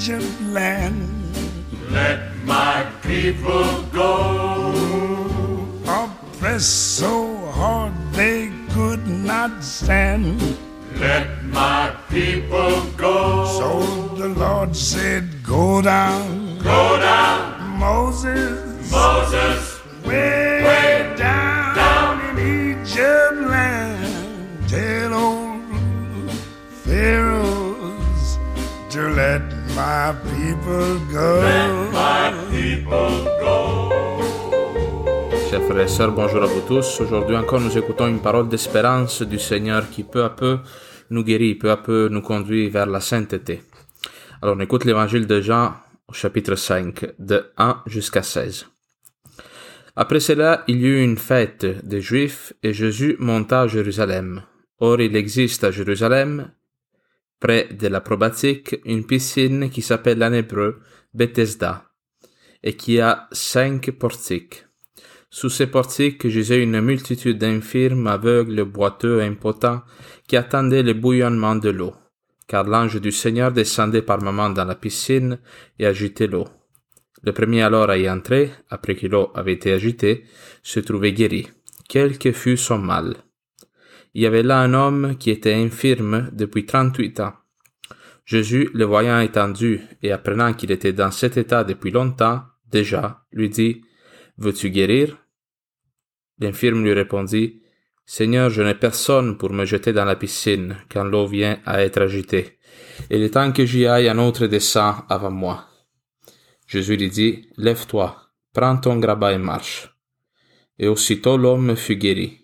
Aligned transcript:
legend 0.00 0.54
land. 0.54 1.09
Chers 35.48 35.62
frères 35.62 35.80
et 35.80 35.88
sœurs, 35.88 36.10
bonjour 36.12 36.42
à 36.42 36.46
vous 36.46 36.62
tous. 36.66 37.00
Aujourd'hui 37.00 37.36
encore, 37.36 37.60
nous 37.60 37.78
écoutons 37.78 38.08
une 38.08 38.20
parole 38.20 38.48
d'espérance 38.48 39.22
du 39.22 39.38
Seigneur 39.38 39.88
qui 39.88 40.02
peu 40.02 40.24
à 40.24 40.30
peu 40.30 40.58
nous 41.10 41.22
guérit, 41.22 41.54
peu 41.54 41.70
à 41.70 41.76
peu 41.76 42.08
nous 42.10 42.22
conduit 42.22 42.68
vers 42.68 42.86
la 42.86 43.00
sainteté. 43.00 43.62
Alors, 44.42 44.56
on 44.56 44.60
écoute 44.60 44.84
l'évangile 44.84 45.28
de 45.28 45.40
Jean 45.40 45.74
au 46.08 46.12
chapitre 46.12 46.56
5, 46.56 47.14
de 47.20 47.52
1 47.56 47.82
jusqu'à 47.86 48.22
16. 48.22 48.66
Après 49.94 50.20
cela, 50.20 50.64
il 50.66 50.80
y 50.80 50.86
eut 50.86 51.04
une 51.04 51.18
fête 51.18 51.86
des 51.86 52.00
Juifs 52.00 52.52
et 52.64 52.72
Jésus 52.72 53.14
monta 53.20 53.62
à 53.62 53.66
Jérusalem. 53.68 54.42
Or, 54.80 55.00
il 55.00 55.14
existe 55.14 55.62
à 55.62 55.70
Jérusalem, 55.70 56.50
près 57.40 57.68
de 57.72 57.88
la 57.88 58.00
probatique, 58.00 58.76
une 58.84 59.06
piscine 59.06 59.70
qui 59.70 59.82
s'appelle 59.82 60.22
en 60.22 60.32
hébreu 60.32 60.80
Bethesda 61.14 61.86
et 62.62 62.74
qui 62.74 63.00
a 63.00 63.28
cinq 63.32 63.90
portiques. 63.92 64.66
Sous 65.30 65.48
ces 65.48 65.68
portiques 65.68 66.28
gisait 66.28 66.62
une 66.62 66.80
multitude 66.80 67.38
d'infirmes, 67.38 68.06
aveugles, 68.06 68.64
boiteux, 68.64 69.20
impotents, 69.22 69.82
qui 70.26 70.36
attendaient 70.36 70.82
le 70.82 70.92
bouillonnement 70.92 71.56
de 71.56 71.70
l'eau, 71.70 71.94
car 72.48 72.64
l'ange 72.64 73.00
du 73.00 73.12
Seigneur 73.12 73.52
descendait 73.52 74.02
par 74.02 74.20
moments 74.20 74.50
dans 74.50 74.64
la 74.64 74.74
piscine 74.74 75.38
et 75.78 75.86
agitait 75.86 76.26
l'eau. 76.26 76.48
Le 77.22 77.32
premier 77.32 77.62
alors 77.62 77.90
à 77.90 77.96
y 77.96 78.10
entrer, 78.10 78.50
après 78.70 78.96
que 78.96 79.06
l'eau 79.06 79.30
avait 79.34 79.52
été 79.52 79.72
agitée, 79.72 80.24
se 80.62 80.80
trouvait 80.80 81.12
guéri, 81.12 81.48
quel 81.88 82.18
que 82.18 82.32
fût 82.32 82.56
son 82.56 82.78
mal. 82.78 83.16
Il 84.14 84.22
y 84.22 84.26
avait 84.26 84.42
là 84.42 84.60
un 84.60 84.74
homme 84.74 85.16
qui 85.18 85.30
était 85.30 85.54
infirme 85.54 86.30
depuis 86.32 86.66
trente-huit 86.66 87.20
ans. 87.20 87.34
Jésus, 88.24 88.70
le 88.74 88.84
voyant 88.84 89.20
étendu 89.20 89.80
et 90.02 90.12
apprenant 90.12 90.52
qu'il 90.52 90.70
était 90.70 90.92
dans 90.92 91.10
cet 91.10 91.36
état 91.36 91.64
depuis 91.64 91.90
longtemps, 91.90 92.42
déjà, 92.70 93.24
lui 93.32 93.48
dit, 93.50 93.82
Veux-tu 94.38 94.70
guérir? 94.70 95.18
L'infirme 96.38 96.82
lui 96.82 96.92
répondit, 96.92 97.60
Seigneur, 98.06 98.50
je 98.50 98.62
n'ai 98.62 98.74
personne 98.74 99.36
pour 99.36 99.52
me 99.52 99.64
jeter 99.64 99.92
dans 99.92 100.04
la 100.04 100.16
piscine 100.16 100.76
quand 100.90 101.04
l'eau 101.04 101.26
vient 101.26 101.60
à 101.66 101.82
être 101.82 102.00
agitée, 102.02 102.58
et 103.10 103.18
le 103.18 103.30
temps 103.30 103.52
que 103.52 103.64
j'y 103.64 103.86
aille, 103.86 104.08
un 104.08 104.18
autre 104.18 104.46
descend 104.46 104.96
avant 105.08 105.30
moi. 105.30 105.66
Jésus 106.66 106.96
lui 106.96 107.10
dit, 107.10 107.48
Lève-toi, 107.56 108.16
prends 108.52 108.76
ton 108.76 108.98
grabat 108.98 109.32
et 109.32 109.38
marche. 109.38 109.94
Et 110.78 110.88
aussitôt 110.88 111.36
l'homme 111.36 111.76
fut 111.76 111.96
guéri. 111.96 112.39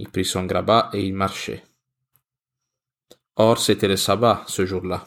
Il 0.00 0.08
prit 0.08 0.24
son 0.24 0.44
grabat 0.46 0.88
et 0.94 1.04
il 1.04 1.12
marchait. 1.12 1.62
Or 3.36 3.58
c'était 3.58 3.86
le 3.86 3.96
sabbat 3.96 4.44
ce 4.46 4.64
jour-là. 4.64 5.06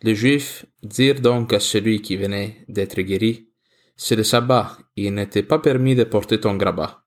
Les 0.00 0.14
Juifs 0.14 0.64
dirent 0.80 1.20
donc 1.20 1.52
à 1.52 1.58
celui 1.58 2.02
qui 2.02 2.16
venait 2.16 2.64
d'être 2.68 3.00
guéri, 3.00 3.48
C'est 3.96 4.14
le 4.14 4.22
sabbat, 4.22 4.78
il 4.94 5.12
n'était 5.12 5.42
pas 5.42 5.58
permis 5.58 5.96
de 5.96 6.04
porter 6.04 6.38
ton 6.38 6.54
grabat. 6.54 7.04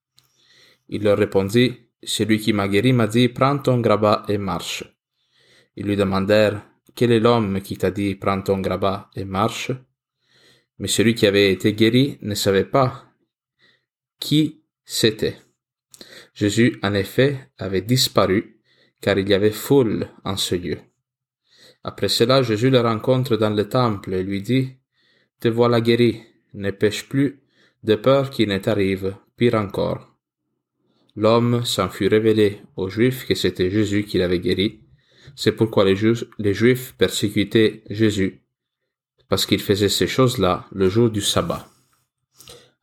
Il 0.89 1.03
leur 1.03 1.17
répondit, 1.17 1.89
Celui 2.03 2.37
qui 2.37 2.51
m'a 2.51 2.67
guéri 2.67 2.91
m'a 2.91 3.07
dit, 3.07 3.29
Prends 3.29 3.59
ton 3.59 3.79
grabat 3.79 4.23
et 4.27 4.37
marche. 4.37 4.83
Ils 5.77 5.85
lui 5.85 5.95
demandèrent, 5.95 6.61
Quel 6.95 7.13
est 7.13 7.21
l'homme 7.21 7.61
qui 7.61 7.77
t'a 7.77 7.91
dit, 7.91 8.15
Prends 8.15 8.41
ton 8.41 8.59
grabat 8.59 9.09
et 9.15 9.23
marche? 9.23 9.71
Mais 10.79 10.89
celui 10.89 11.15
qui 11.15 11.27
avait 11.27 11.53
été 11.53 11.73
guéri 11.73 12.17
ne 12.21 12.35
savait 12.35 12.65
pas 12.65 13.05
qui 14.19 14.65
c'était. 14.83 15.44
Jésus, 16.35 16.77
en 16.83 16.93
effet, 16.93 17.49
avait 17.57 17.81
disparu, 17.81 18.59
car 19.01 19.17
il 19.17 19.27
y 19.29 19.33
avait 19.33 19.51
foule 19.51 20.09
en 20.25 20.35
ce 20.35 20.53
lieu. 20.55 20.77
Après 21.83 22.09
cela, 22.09 22.43
Jésus 22.43 22.69
le 22.69 22.81
rencontre 22.81 23.37
dans 23.37 23.51
le 23.51 23.69
temple 23.69 24.13
et 24.13 24.21
lui 24.21 24.41
dit, 24.41 24.75
Te 25.39 25.47
voilà 25.47 25.79
guéri, 25.79 26.21
ne 26.53 26.71
pêche 26.71 27.07
plus, 27.07 27.41
de 27.83 27.95
peur 27.95 28.29
qu'il 28.31 28.49
ne 28.49 28.57
t'arrive 28.57 29.15
pire 29.37 29.55
encore. 29.55 30.17
L'homme 31.15 31.63
s'en 31.63 31.87
fut 31.89 32.09
révélé 32.09 32.61
aux 32.75 32.89
Juifs 32.89 33.25
que 33.25 33.35
c'était 33.35 33.71
Jésus 33.71 34.03
qui 34.03 34.17
l'avait 34.17 34.39
guéri. 34.39 34.81
C'est 35.37 35.53
pourquoi 35.53 35.85
les, 35.85 35.95
Ju- 35.95 36.25
les 36.37 36.53
Juifs 36.53 36.95
persécutaient 36.97 37.83
Jésus, 37.89 38.43
parce 39.29 39.45
qu'il 39.45 39.61
faisait 39.61 39.87
ces 39.89 40.07
choses-là 40.07 40.65
le 40.73 40.89
jour 40.89 41.09
du 41.09 41.21
sabbat. 41.21 41.69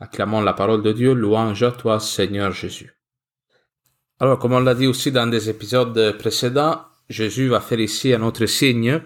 Acclamons 0.01 0.41
la 0.41 0.55
parole 0.55 0.83
de 0.83 0.93
Dieu, 0.93 1.13
louange 1.13 1.63
à 1.63 1.73
toi, 1.73 2.01
Seigneur 2.01 2.53
Jésus. 2.53 2.95
Alors, 4.23 4.39
comme 4.39 4.53
on 4.53 4.61
l'a 4.61 4.77
dit 4.77 4.87
aussi 4.87 5.11
dans 5.11 5.27
des 5.27 5.51
épisodes 5.51 6.17
précédents, 6.17 6.83
Jésus 7.09 7.49
va 7.49 7.59
faire 7.59 7.81
ici 7.81 8.15
un 8.15 8.23
autre 8.23 8.47
signe, 8.47 9.01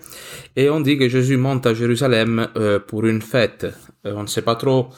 et 0.57 0.69
on 0.69 0.81
dit 0.81 0.99
que 0.99 1.09
Jésus 1.09 1.39
monte 1.39 1.65
à 1.65 1.73
Jérusalem 1.73 2.49
euh, 2.59 2.79
pour 2.81 3.07
une 3.07 3.23
fête. 3.23 3.67
Euh, 4.05 4.13
on 4.15 4.25
ne 4.25 4.27
sait 4.27 4.43
pas 4.43 4.57
trop 4.57 4.91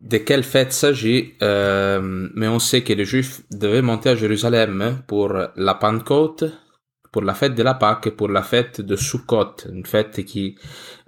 de 0.00 0.16
quelle 0.16 0.42
fête 0.42 0.72
s'agit, 0.72 1.34
euh, 1.42 2.30
mais 2.34 2.48
on 2.48 2.58
sait 2.58 2.80
que 2.80 2.94
les 2.94 3.04
Juifs 3.04 3.42
devaient 3.50 3.82
monter 3.82 4.08
à 4.08 4.16
Jérusalem 4.16 5.02
pour 5.06 5.34
la 5.54 5.74
Pentecôte, 5.74 6.44
pour 7.12 7.20
la 7.20 7.34
fête 7.34 7.54
de 7.54 7.62
la 7.62 7.74
Pâque 7.74 8.06
et 8.06 8.12
pour 8.12 8.30
la 8.30 8.42
fête 8.42 8.80
de 8.80 8.96
Sukkot, 8.96 9.68
une 9.70 9.84
fête 9.84 10.24
qui 10.24 10.56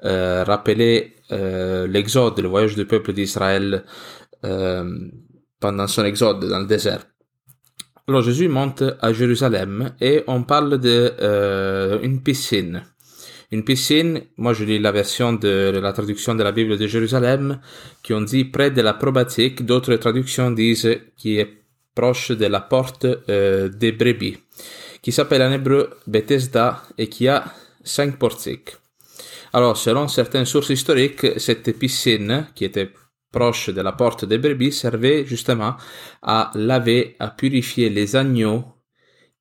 rappelait 0.03 1.15
l'exode, 1.31 2.39
le 2.41 2.49
voyage 2.49 2.75
du 2.75 2.85
peuple 2.85 3.15
d'Israël 3.15 3.85
pendant 4.43 5.87
son 5.87 6.05
exode 6.05 6.45
dans 6.45 6.59
le 6.59 6.67
désert. 6.67 7.07
Alors 8.13 8.25
Jésus 8.25 8.49
monte 8.49 8.85
à 9.01 9.15
Jérusalem 9.15 9.95
et 9.99 10.23
on 10.27 10.43
parle 10.43 10.79
de 10.79 11.15
euh, 11.23 11.99
une 12.03 12.23
piscine. 12.23 12.83
Une 13.51 13.65
piscine, 13.65 14.21
moi 14.37 14.53
je 14.53 14.65
lis 14.65 14.79
la 14.79 14.93
version 14.93 15.33
de 15.33 15.81
la 15.83 15.95
traduction 15.95 16.35
de 16.35 16.43
la 16.43 16.53
Bible 16.53 16.77
de 16.77 16.87
Jérusalem, 16.87 17.59
qui 18.03 18.13
on 18.13 18.21
dit 18.21 18.45
près 18.45 18.71
de 18.71 18.83
la 18.83 18.93
probatique, 18.93 19.65
d'autres 19.65 19.97
traductions 19.97 20.51
disent 20.51 20.95
qui 21.17 21.39
est 21.39 21.49
proche 21.95 22.33
de 22.33 22.45
la 22.45 22.61
porte 22.61 23.07
euh, 23.07 23.71
des 23.71 23.93
brebis, 23.93 24.37
qui 25.01 25.11
s'appelle 25.11 25.41
en 25.41 25.51
hébreu 25.51 25.89
Bethesda 26.07 26.83
et 26.99 27.09
qui 27.09 27.29
a 27.29 27.47
cinq 27.83 28.19
portiques. 28.19 28.77
Alors, 29.55 29.79
selon 29.79 30.07
certaines 30.07 30.45
sources 30.45 30.69
historiques, 30.69 31.41
cette 31.41 31.79
piscine, 31.79 32.49
qui 32.55 32.67
était 32.67 32.91
proche 33.33 33.71
de 33.71 33.81
la 33.81 33.93
porte 33.93 34.25
des 34.25 34.39
brebis, 34.39 34.73
servait 34.73 35.25
justement 35.25 35.77
à 36.23 36.51
laver, 36.55 37.17
à 37.19 37.29
purifier 37.29 37.91
les 37.91 38.15
agneaux 38.15 38.65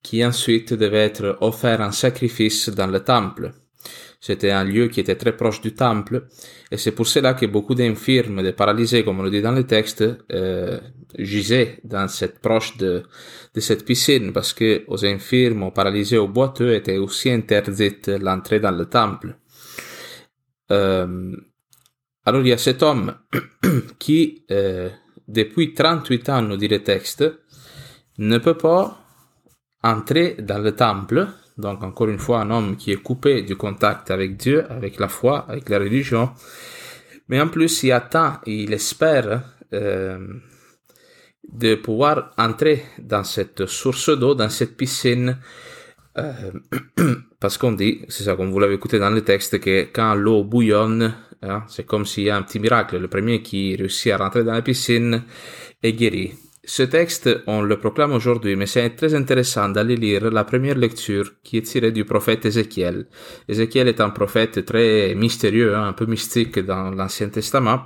qui 0.02 0.24
ensuite 0.24 0.74
devaient 0.74 1.04
être 1.04 1.38
offerts 1.40 1.80
en 1.80 1.92
sacrifice 1.92 2.68
dans 2.70 2.88
le 2.88 3.00
temple. 3.00 3.52
C'était 4.20 4.52
un 4.52 4.62
lieu 4.62 4.86
qui 4.86 5.00
était 5.00 5.16
très 5.16 5.36
proche 5.36 5.60
du 5.60 5.74
temple, 5.74 6.28
et 6.70 6.76
c'est 6.76 6.92
pour 6.92 7.08
cela 7.08 7.34
que 7.34 7.46
beaucoup 7.46 7.74
d'infirmes, 7.74 8.42
de 8.42 8.52
paralysés, 8.52 9.04
comme 9.04 9.18
on 9.18 9.24
le 9.24 9.30
dit 9.30 9.42
dans 9.42 9.50
le 9.50 9.64
texte, 9.64 10.04
euh, 10.32 10.78
gisaient 11.18 11.80
dans 11.82 12.06
cette 12.06 12.38
proche 12.38 12.76
de, 12.76 13.02
cette 13.56 13.84
piscine, 13.84 14.32
parce 14.32 14.52
que 14.52 14.84
aux 14.86 15.04
infirmes, 15.04 15.64
aux 15.64 15.72
paralysés, 15.72 16.18
aux 16.18 16.28
boiteux 16.28 16.72
était 16.72 16.98
aussi 16.98 17.30
interdite 17.30 18.08
l'entrée 18.08 18.60
dans 18.60 18.70
le 18.70 18.86
temple. 18.86 19.36
Euh, 20.70 21.32
alors 22.24 22.40
il 22.42 22.48
y 22.48 22.52
a 22.52 22.58
cet 22.58 22.82
homme 22.82 23.14
qui, 23.98 24.44
euh, 24.50 24.88
depuis 25.28 25.74
38 25.74 26.28
ans, 26.28 26.56
dit 26.56 26.68
le 26.68 26.82
texte, 26.82 27.24
ne 28.18 28.38
peut 28.38 28.56
pas 28.56 28.98
entrer 29.82 30.36
dans 30.38 30.58
le 30.58 30.72
temple, 30.72 31.26
donc 31.58 31.82
encore 31.82 32.08
une 32.08 32.18
fois 32.18 32.40
un 32.40 32.50
homme 32.50 32.76
qui 32.76 32.92
est 32.92 33.02
coupé 33.02 33.42
du 33.42 33.56
contact 33.56 34.10
avec 34.10 34.36
Dieu, 34.36 34.64
avec 34.70 34.98
la 35.00 35.08
foi, 35.08 35.44
avec 35.48 35.68
la 35.68 35.78
religion, 35.78 36.30
mais 37.28 37.40
en 37.40 37.48
plus 37.48 37.82
il 37.82 37.92
attend, 37.92 38.34
il 38.46 38.72
espère 38.72 39.42
euh, 39.72 40.18
de 41.50 41.74
pouvoir 41.74 42.32
entrer 42.38 42.84
dans 42.98 43.24
cette 43.24 43.66
source 43.66 44.10
d'eau, 44.16 44.34
dans 44.34 44.48
cette 44.48 44.76
piscine, 44.76 45.38
euh, 46.18 46.52
parce 47.40 47.58
qu'on 47.58 47.72
dit, 47.72 48.02
c'est 48.08 48.24
ça 48.24 48.36
comme 48.36 48.50
vous 48.50 48.58
l'avez 48.58 48.74
écouté 48.74 48.98
dans 48.98 49.10
le 49.10 49.22
texte, 49.22 49.60
que 49.60 49.88
quand 49.92 50.14
l'eau 50.14 50.44
bouillonne, 50.44 51.14
hein, 51.42 51.64
c'est 51.68 51.86
comme 51.86 52.04
s'il 52.04 52.24
y 52.24 52.30
a 52.30 52.36
un 52.36 52.42
petit 52.42 52.60
miracle. 52.60 52.98
Le 52.98 53.08
premier 53.08 53.42
qui 53.42 53.76
réussit 53.76 54.12
à 54.12 54.18
rentrer 54.18 54.44
dans 54.44 54.52
la 54.52 54.62
piscine 54.62 55.22
est 55.82 55.92
guéri. 55.92 56.32
ce 56.64 56.84
texte, 56.84 57.28
on 57.46 57.62
le 57.62 57.78
proclame 57.78 58.12
aujourd'hui, 58.12 58.54
mais 58.56 58.66
c'est 58.66 58.90
très 58.90 59.14
intéressant 59.14 59.68
d'aller 59.68 59.96
lire 59.96 60.30
la 60.30 60.44
première 60.44 60.76
lecture 60.76 61.32
qui 61.42 61.56
est 61.58 61.62
tirée 61.62 61.92
du 61.92 62.04
prophète 62.04 62.44
Ézéchiel. 62.46 63.06
Ézéchiel 63.48 63.88
est 63.88 64.00
un 64.00 64.10
prophète 64.10 64.64
très 64.64 65.14
mystérieux, 65.14 65.74
hein, 65.74 65.88
un 65.88 65.92
peu 65.92 66.06
mystique 66.06 66.58
dans 66.60 66.90
l'Ancien 66.90 67.30
Testament. 67.30 67.80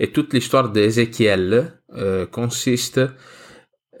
Et 0.00 0.10
toute 0.10 0.32
l'histoire 0.32 0.70
d'Ézéchiel 0.70 1.80
euh, 1.94 2.26
consiste 2.26 3.00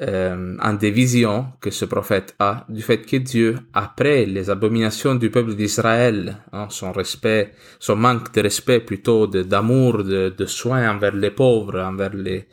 euh, 0.00 0.56
en 0.60 0.72
des 0.72 0.90
visions 0.90 1.46
que 1.60 1.70
ce 1.70 1.84
prophète 1.84 2.34
a 2.38 2.64
du 2.70 2.80
fait 2.80 3.04
que 3.04 3.16
Dieu, 3.18 3.56
après 3.74 4.24
les 4.24 4.48
abominations 4.48 5.14
du 5.14 5.30
peuple 5.30 5.54
d'Israël, 5.54 6.38
hein, 6.52 6.68
son 6.70 6.92
respect, 6.92 7.52
son 7.78 7.96
manque 7.96 8.32
de 8.32 8.40
respect 8.40 8.80
plutôt 8.80 9.26
d'amour, 9.26 10.02
de, 10.02 10.30
de, 10.30 10.46
soins 10.46 10.90
envers 10.90 11.14
les 11.14 11.30
pauvres, 11.30 11.78
envers 11.78 12.14
les, 12.14 12.48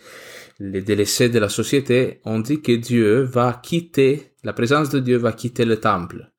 les 0.59 0.81
délaissés 0.81 1.29
de 1.29 1.39
la 1.39 1.49
société, 1.49 2.19
on 2.25 2.39
dit 2.39 2.61
que 2.61 2.73
Dieu 2.73 3.21
va 3.21 3.61
quitter, 3.63 4.33
la 4.43 4.53
présence 4.53 4.89
de 4.89 4.99
Dieu 4.99 5.17
va 5.17 5.31
quitter 5.31 5.63
le 5.63 5.77
temple. 5.77 6.29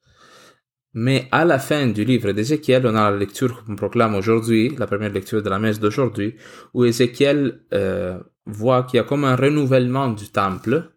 Mais 0.92 1.28
à 1.30 1.44
la 1.44 1.58
fin 1.58 1.86
du 1.86 2.04
livre 2.04 2.32
d'Ézéchiel, 2.32 2.84
on 2.86 2.96
a 2.96 3.10
la 3.10 3.16
lecture 3.16 3.64
qu'on 3.64 3.76
proclame 3.76 4.16
aujourd'hui, 4.16 4.74
la 4.76 4.86
première 4.86 5.12
lecture 5.12 5.42
de 5.42 5.48
la 5.48 5.60
messe 5.60 5.78
d'aujourd'hui, 5.78 6.34
où 6.74 6.84
Ézéchiel 6.84 7.62
euh, 7.72 8.18
voit 8.46 8.84
qu'il 8.84 8.98
y 8.98 9.00
a 9.00 9.04
comme 9.04 9.24
un 9.24 9.36
renouvellement 9.36 10.08
du 10.08 10.28
temple. 10.28 10.90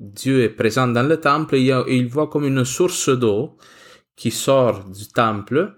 Dieu 0.00 0.42
est 0.42 0.48
présent 0.50 0.88
dans 0.88 1.06
le 1.06 1.18
temple 1.18 1.56
et 1.56 1.72
il 1.88 2.08
voit 2.08 2.28
comme 2.28 2.44
une 2.44 2.64
source 2.64 3.08
d'eau 3.08 3.56
qui 4.16 4.30
sort 4.30 4.84
du 4.84 5.08
temple 5.08 5.74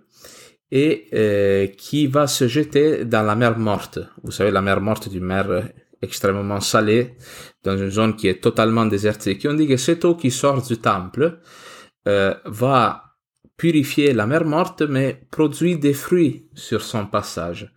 et 0.71 1.09
euh, 1.15 1.67
qui 1.67 2.07
va 2.07 2.27
se 2.27 2.47
jeter 2.47 3.05
dans 3.05 3.23
la 3.23 3.35
mer 3.35 3.59
morte. 3.59 3.99
Vous 4.23 4.31
savez, 4.31 4.51
la 4.51 4.63
mer 4.63 4.81
morte 4.81 5.09
du 5.09 5.21
mer 5.21 5.65
extrêmement 6.03 6.61
salée 6.61 7.17
dans 7.63 7.77
une 7.77 7.91
zone 7.91 8.17
qui 8.17 8.29
est 8.29 8.43
totalement 8.43 8.87
désertique. 8.87 9.47
on 9.49 9.55
dit 9.55 9.69
que 9.69 9.77
cette 9.77 10.05
eau 10.05 10.15
qui 10.15 10.31
sort 10.31 10.63
du 10.63 10.79
temple 10.79 11.41
euh, 12.09 12.35
va 12.47 13.11
purifier 13.57 14.15
la 14.15 14.27
mer 14.27 14.45
morte, 14.47 14.83
mais 14.83 15.21
produit 15.31 15.77
des 15.77 15.93
fruits 15.93 16.49
sur 16.55 16.81
son 16.81 17.07
passage. 17.07 17.75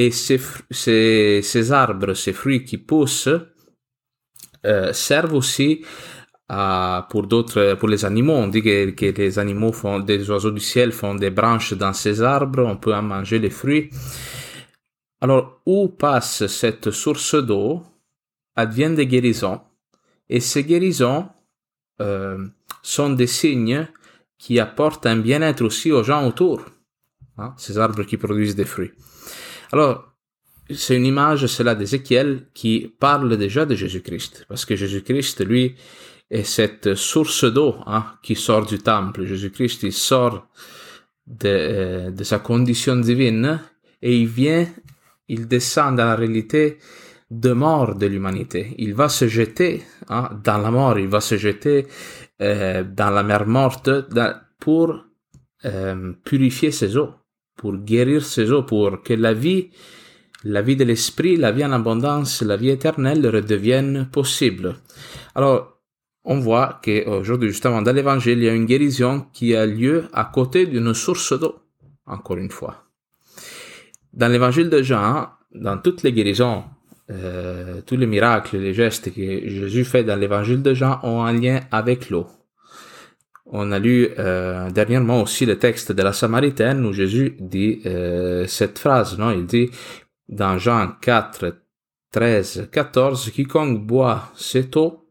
Et 0.00 0.12
ces, 0.12 0.40
ces, 0.70 1.72
arbres, 1.72 2.14
ces 2.14 2.32
fruits 2.32 2.64
qui 2.64 2.78
poussent, 2.78 3.36
euh, 4.64 4.92
servent 4.92 5.34
aussi 5.34 5.84
à, 6.48 7.08
pour 7.10 7.26
d'autres, 7.26 7.74
pour 7.74 7.88
les 7.88 8.04
animaux. 8.04 8.34
On 8.34 8.46
dit 8.46 8.62
que, 8.62 8.90
que, 8.90 9.06
les 9.06 9.40
animaux 9.40 9.72
font, 9.72 9.98
des 9.98 10.30
oiseaux 10.30 10.52
du 10.52 10.60
ciel 10.60 10.92
font 10.92 11.16
des 11.16 11.30
branches 11.30 11.72
dans 11.72 11.92
ces 11.92 12.22
arbres, 12.22 12.62
on 12.64 12.76
peut 12.76 12.94
en 12.94 13.02
manger 13.02 13.40
les 13.40 13.50
fruits. 13.50 13.90
Alors, 15.20 15.62
où 15.66 15.88
passe 15.88 16.46
cette 16.46 16.92
source 16.92 17.34
d'eau, 17.34 17.82
adviennent 18.54 18.94
des 18.94 19.08
guérisons, 19.08 19.60
et 20.28 20.38
ces 20.38 20.62
guérisons 20.62 21.28
euh, 22.00 22.46
sont 22.82 23.10
des 23.10 23.26
signes 23.26 23.88
qui 24.38 24.60
apportent 24.60 25.06
un 25.06 25.16
bien-être 25.16 25.64
aussi 25.64 25.90
aux 25.90 26.04
gens 26.04 26.24
autour, 26.24 26.64
hein, 27.36 27.52
ces 27.56 27.78
arbres 27.78 28.04
qui 28.04 28.16
produisent 28.16 28.54
des 28.54 28.64
fruits. 28.64 28.92
Alors, 29.72 30.14
c'est 30.70 30.96
une 30.96 31.06
image, 31.06 31.46
celle 31.46 31.74
d'Ézéchiel, 31.76 32.46
qui 32.54 32.92
parle 32.98 33.36
déjà 33.36 33.64
de 33.64 33.74
Jésus-Christ, 33.74 34.44
parce 34.48 34.64
que 34.64 34.76
Jésus-Christ, 34.76 35.44
lui, 35.44 35.76
est 36.30 36.42
cette 36.44 36.94
source 36.94 37.44
d'eau 37.44 37.76
hein, 37.86 38.04
qui 38.22 38.34
sort 38.34 38.66
du 38.66 38.78
temple. 38.78 39.24
Jésus-Christ, 39.24 39.82
il 39.84 39.92
sort 39.92 40.46
de, 41.26 41.48
euh, 41.48 42.10
de 42.10 42.24
sa 42.24 42.38
condition 42.38 42.96
divine 42.96 43.60
et 44.02 44.14
il 44.18 44.26
vient 44.26 44.66
il 45.28 45.46
descend 45.46 45.96
dans 45.96 46.06
la 46.06 46.16
réalité 46.16 46.78
de 47.30 47.52
mort 47.52 47.94
de 47.94 48.06
l'humanité. 48.06 48.74
Il 48.78 48.94
va 48.94 49.08
se 49.08 49.28
jeter 49.28 49.82
hein, 50.08 50.30
dans 50.42 50.58
la 50.58 50.70
mort, 50.70 50.98
il 50.98 51.08
va 51.08 51.20
se 51.20 51.36
jeter 51.36 51.86
euh, 52.40 52.82
dans 52.84 53.10
la 53.10 53.22
mer 53.22 53.46
morte 53.46 53.90
pour 54.58 55.04
euh, 55.64 56.12
purifier 56.24 56.70
ses 56.70 56.96
eaux, 56.96 57.10
pour 57.58 57.76
guérir 57.76 58.24
ses 58.24 58.50
eaux, 58.50 58.62
pour 58.62 59.02
que 59.02 59.12
la 59.12 59.34
vie, 59.34 59.68
la 60.44 60.62
vie 60.62 60.76
de 60.76 60.84
l'esprit, 60.84 61.36
la 61.36 61.52
vie 61.52 61.64
en 61.64 61.72
abondance, 61.72 62.40
la 62.40 62.56
vie 62.56 62.70
éternelle 62.70 63.26
redevienne 63.26 64.08
possible. 64.10 64.76
Alors, 65.34 65.80
on 66.24 66.38
voit 66.38 66.80
qu'aujourd'hui, 66.82 67.48
justement, 67.48 67.82
dans 67.82 67.92
l'évangile, 67.92 68.38
il 68.38 68.44
y 68.44 68.48
a 68.48 68.54
une 68.54 68.66
guérison 68.66 69.26
qui 69.32 69.54
a 69.54 69.66
lieu 69.66 70.04
à 70.12 70.24
côté 70.32 70.66
d'une 70.66 70.94
source 70.94 71.38
d'eau, 71.38 71.56
encore 72.06 72.36
une 72.36 72.50
fois. 72.50 72.84
Dans 74.12 74.28
l'évangile 74.28 74.70
de 74.70 74.82
Jean, 74.82 75.28
dans 75.54 75.78
toutes 75.78 76.02
les 76.02 76.12
guérisons, 76.12 76.64
euh, 77.10 77.80
tous 77.86 77.96
les 77.96 78.06
miracles, 78.06 78.58
les 78.58 78.74
gestes 78.74 79.12
que 79.12 79.48
Jésus 79.48 79.84
fait 79.84 80.04
dans 80.04 80.16
l'évangile 80.16 80.62
de 80.62 80.74
Jean 80.74 81.00
ont 81.02 81.22
un 81.22 81.32
lien 81.32 81.60
avec 81.70 82.10
l'eau. 82.10 82.26
On 83.50 83.72
a 83.72 83.78
lu 83.78 84.08
euh, 84.18 84.70
dernièrement 84.70 85.22
aussi 85.22 85.46
le 85.46 85.58
texte 85.58 85.92
de 85.92 86.02
la 86.02 86.12
Samaritaine 86.12 86.84
où 86.84 86.92
Jésus 86.92 87.36
dit 87.40 87.80
euh, 87.86 88.46
cette 88.46 88.78
phrase, 88.78 89.18
non? 89.18 89.30
Il 89.30 89.46
dit 89.46 89.70
dans 90.28 90.58
Jean 90.58 90.92
4, 91.00 91.56
13, 92.12 92.68
14, 92.70 93.30
quiconque 93.30 93.86
boit 93.86 94.30
cette 94.36 94.76
eau 94.76 95.08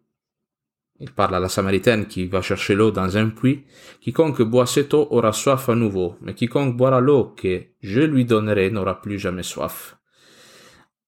il 1.00 1.12
parle 1.12 1.36
à 1.36 1.40
la 1.40 1.50
Samaritaine 1.50 2.08
qui 2.08 2.26
va 2.26 2.42
chercher 2.42 2.74
l'eau 2.74 2.90
dans 2.92 3.18
un 3.18 3.30
puits. 3.30 3.66
Quiconque 4.02 4.42
boit 4.42 4.66
cette 4.66 4.94
eau 4.94 5.08
aura 5.12 5.32
soif 5.32 5.70
à 5.70 5.76
nouveau, 5.76 6.16
mais 6.22 6.34
quiconque 6.34 6.76
boira 6.76 7.00
l'eau 7.00 7.36
que 7.38 7.66
je 7.82 8.02
lui 8.02 8.26
donnerai 8.26 8.72
n'aura 8.72 9.00
plus 9.00 9.20
jamais 9.20 9.44
soif. 9.44 9.97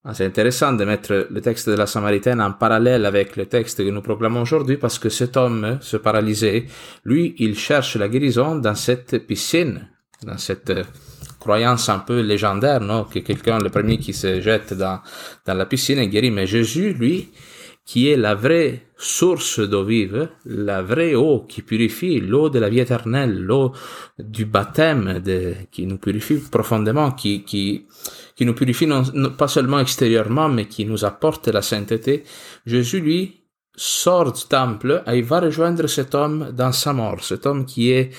Ah, 0.06 0.14
c'est 0.14 0.26
intéressant 0.26 0.72
de 0.72 0.86
mettre 0.86 1.28
le 1.30 1.42
texte 1.42 1.70
de 1.70 1.76
la 1.76 1.86
Samaritaine 1.86 2.40
en 2.40 2.54
parallèle 2.54 3.06
avec 3.06 3.36
le 3.36 3.48
texte 3.48 3.80
que 3.80 3.90
nous 3.90 4.02
proclamons 4.02 4.44
aujourd'hui 4.44 4.78
parce 4.78 4.98
que 4.98 5.10
cet 5.10 5.36
homme, 5.36 5.78
ce 5.82 5.98
paralysé, 5.98 6.68
lui, 7.04 7.36
il 7.40 7.58
cherche 7.58 7.98
la 7.98 8.08
guérison 8.08 8.56
dans 8.56 8.76
cette 8.76 9.28
piscine, 9.28 9.90
dans 10.24 10.38
cette 10.38 10.72
croyance 11.40 11.90
un 11.90 12.00
peu 12.00 12.22
légendaire, 12.22 12.80
non? 12.80 13.04
Que 13.04 13.20
quelqu'un, 13.20 13.60
le 13.60 13.70
premier 13.70 13.98
qui 13.98 14.14
se 14.14 14.40
jette 14.40 14.74
dans, 14.74 15.02
dans 15.46 15.54
la 15.54 15.66
piscine 15.66 16.00
est 16.00 16.08
guéri. 16.08 16.32
Mais 16.32 16.48
Jésus, 16.48 16.94
lui, 16.94 17.32
qui 17.90 18.08
est 18.08 18.18
la 18.18 18.36
vraie 18.36 18.86
source 18.98 19.60
d'eau 19.62 19.84
vive, 19.84 20.30
la 20.46 20.84
vraie 20.84 21.16
eau 21.16 21.48
qui 21.50 21.64
purifie, 21.64 22.20
l'eau 22.20 22.48
de 22.48 22.60
la 22.60 22.70
vie 22.70 22.82
éternelle, 22.82 23.42
l'eau 23.42 23.74
du 24.20 24.46
baptême 24.46 25.24
qui 25.72 25.88
nous 25.88 25.98
purifie 25.98 26.38
profondément, 26.52 27.10
qui, 27.14 27.44
qui, 27.44 27.88
qui 28.36 28.46
nous 28.46 28.54
purifie 28.54 28.86
non, 28.86 29.02
pas 29.36 29.48
seulement 29.48 29.80
extérieurement, 29.80 30.50
mais 30.50 30.68
qui 30.68 30.86
nous 30.86 31.04
apporte 31.04 31.48
la 31.48 31.64
sainteté. 31.64 32.26
Jésus, 32.64 33.02
lui, 33.02 33.42
sort 33.76 34.34
du 34.34 34.44
temple 34.44 35.02
et 35.08 35.18
il 35.18 35.24
va 35.24 35.40
rejoindre 35.40 35.88
cet 35.88 36.14
homme 36.14 36.52
dans 36.54 36.72
sa 36.72 36.94
mort, 36.94 37.24
cet 37.24 37.48
homme 37.48 37.66
qui 37.66 37.90
est 37.90 38.12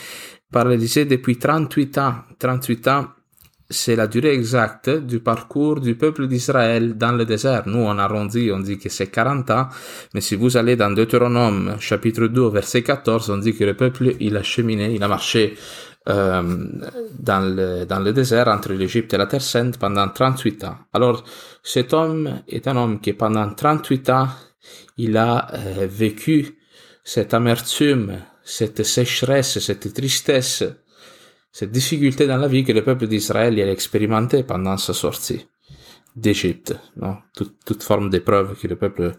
paralysé 0.50 1.04
depuis 1.04 1.38
38 1.38 1.98
ans, 1.98 2.14
38 2.40 2.88
ans 2.88 3.06
c'est 3.70 3.94
la 3.94 4.08
durée 4.08 4.34
exacte 4.34 4.90
du 4.90 5.20
parcours 5.20 5.80
du 5.80 5.94
peuple 5.94 6.26
d'Israël 6.26 6.98
dans 6.98 7.12
le 7.12 7.24
désert. 7.24 7.62
Nous, 7.66 7.78
on 7.78 7.96
arrondit, 7.98 8.50
on 8.52 8.58
dit 8.58 8.78
que 8.78 8.88
c'est 8.88 9.06
40 9.06 9.50
ans, 9.52 9.68
mais 10.12 10.20
si 10.20 10.34
vous 10.34 10.56
allez 10.56 10.74
dans 10.74 10.90
Deutéronome, 10.90 11.76
chapitre 11.78 12.26
2, 12.26 12.48
verset 12.48 12.82
14, 12.82 13.30
on 13.30 13.36
dit 13.38 13.54
que 13.54 13.64
le 13.64 13.74
peuple, 13.74 14.16
il 14.18 14.36
a 14.36 14.42
cheminé, 14.42 14.92
il 14.92 15.02
a 15.02 15.08
marché 15.08 15.56
euh, 16.08 16.42
dans, 17.18 17.40
le, 17.40 17.84
dans 17.84 18.00
le 18.00 18.12
désert 18.12 18.48
entre 18.48 18.72
l'Égypte 18.72 19.14
et 19.14 19.18
la 19.18 19.26
Terre 19.26 19.42
Sainte 19.42 19.78
pendant 19.78 20.08
38 20.08 20.64
ans. 20.64 20.76
Alors, 20.92 21.22
cet 21.62 21.92
homme 21.92 22.40
est 22.48 22.66
un 22.66 22.76
homme 22.76 23.00
qui, 23.00 23.12
pendant 23.12 23.48
38 23.48 24.10
ans, 24.10 24.28
il 24.96 25.16
a 25.16 25.46
euh, 25.54 25.86
vécu 25.88 26.58
cette 27.04 27.34
amertume, 27.34 28.18
cette 28.42 28.82
sécheresse, 28.82 29.58
cette 29.60 29.92
tristesse, 29.94 30.64
cette 31.52 31.72
difficulté 31.72 32.26
dans 32.26 32.36
la 32.36 32.48
vie 32.48 32.64
que 32.64 32.72
le 32.72 32.84
peuple 32.84 33.06
d'Israël 33.06 33.58
a 33.60 33.70
expérimenté 33.70 34.42
pendant 34.42 34.76
sa 34.76 34.92
sortie 34.92 35.46
d'Égypte, 36.16 36.76
non? 36.96 37.16
Toute, 37.36 37.56
toute 37.64 37.82
forme 37.82 38.10
d'épreuve 38.10 38.58
que 38.58 38.68
le 38.68 38.76
peuple 38.76 39.12